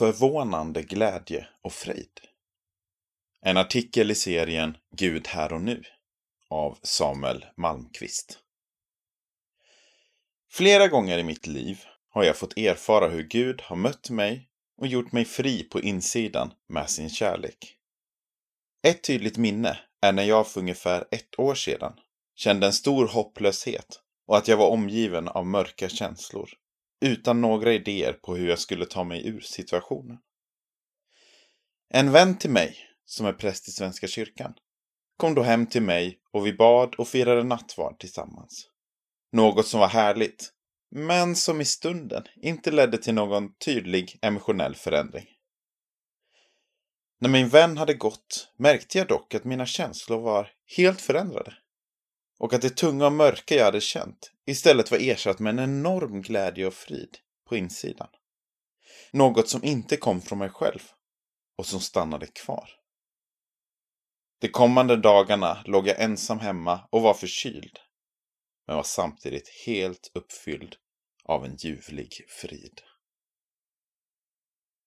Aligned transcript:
Förvånande 0.00 0.82
glädje 0.82 1.48
och 1.62 1.72
frid. 1.72 2.20
En 3.46 3.56
artikel 3.56 4.10
i 4.10 4.14
serien 4.14 4.76
Gud 4.96 5.26
här 5.26 5.52
och 5.52 5.60
nu 5.60 5.82
av 6.48 6.78
Samuel 6.82 7.46
Malmqvist. 7.56 8.38
Flera 10.50 10.88
gånger 10.88 11.18
i 11.18 11.22
mitt 11.22 11.46
liv 11.46 11.84
har 12.10 12.24
jag 12.24 12.36
fått 12.36 12.58
erfara 12.58 13.08
hur 13.08 13.22
Gud 13.22 13.60
har 13.60 13.76
mött 13.76 14.10
mig 14.10 14.48
och 14.78 14.86
gjort 14.86 15.12
mig 15.12 15.24
fri 15.24 15.62
på 15.62 15.80
insidan 15.80 16.52
med 16.68 16.90
sin 16.90 17.10
kärlek. 17.10 17.76
Ett 18.82 19.02
tydligt 19.02 19.36
minne 19.36 19.78
är 20.00 20.12
när 20.12 20.24
jag 20.24 20.48
för 20.48 20.60
ungefär 20.60 21.04
ett 21.10 21.38
år 21.38 21.54
sedan 21.54 21.92
kände 22.34 22.66
en 22.66 22.72
stor 22.72 23.08
hopplöshet 23.08 24.00
och 24.26 24.36
att 24.36 24.48
jag 24.48 24.56
var 24.56 24.68
omgiven 24.68 25.28
av 25.28 25.46
mörka 25.46 25.88
känslor 25.88 26.50
utan 27.00 27.40
några 27.40 27.72
idéer 27.72 28.12
på 28.12 28.36
hur 28.36 28.48
jag 28.48 28.58
skulle 28.58 28.86
ta 28.86 29.04
mig 29.04 29.26
ur 29.26 29.40
situationen. 29.40 30.18
En 31.88 32.12
vän 32.12 32.38
till 32.38 32.50
mig, 32.50 32.76
som 33.04 33.26
är 33.26 33.32
präst 33.32 33.68
i 33.68 33.70
Svenska 33.70 34.06
kyrkan, 34.06 34.54
kom 35.16 35.34
då 35.34 35.42
hem 35.42 35.66
till 35.66 35.82
mig 35.82 36.20
och 36.32 36.46
vi 36.46 36.52
bad 36.52 36.94
och 36.94 37.08
firade 37.08 37.44
nattvard 37.44 37.98
tillsammans. 37.98 38.68
Något 39.32 39.66
som 39.66 39.80
var 39.80 39.88
härligt, 39.88 40.52
men 40.90 41.36
som 41.36 41.60
i 41.60 41.64
stunden 41.64 42.24
inte 42.42 42.70
ledde 42.70 42.98
till 42.98 43.14
någon 43.14 43.54
tydlig 43.54 44.18
emotionell 44.22 44.74
förändring. 44.74 45.26
När 47.20 47.28
min 47.28 47.48
vän 47.48 47.76
hade 47.76 47.94
gått 47.94 48.52
märkte 48.56 48.98
jag 48.98 49.08
dock 49.08 49.34
att 49.34 49.44
mina 49.44 49.66
känslor 49.66 50.20
var 50.20 50.50
helt 50.76 51.00
förändrade. 51.00 51.54
Och 52.40 52.54
att 52.54 52.62
det 52.62 52.70
tunga 52.76 53.06
och 53.06 53.12
mörka 53.12 53.54
jag 53.54 53.64
hade 53.64 53.80
känt 53.80 54.32
istället 54.46 54.90
var 54.90 54.98
ersatt 54.98 55.38
med 55.38 55.58
en 55.58 55.64
enorm 55.64 56.22
glädje 56.22 56.66
och 56.66 56.74
frid 56.74 57.18
på 57.48 57.56
insidan. 57.56 58.08
Något 59.12 59.48
som 59.48 59.64
inte 59.64 59.96
kom 59.96 60.20
från 60.20 60.38
mig 60.38 60.50
själv 60.50 60.80
och 61.58 61.66
som 61.66 61.80
stannade 61.80 62.26
kvar. 62.26 62.70
De 64.40 64.48
kommande 64.48 64.96
dagarna 64.96 65.62
låg 65.64 65.88
jag 65.88 66.00
ensam 66.00 66.38
hemma 66.38 66.88
och 66.90 67.02
var 67.02 67.14
förkyld. 67.14 67.78
Men 68.66 68.76
var 68.76 68.82
samtidigt 68.82 69.48
helt 69.66 70.10
uppfylld 70.14 70.76
av 71.24 71.44
en 71.44 71.56
ljuvlig 71.56 72.24
frid. 72.28 72.80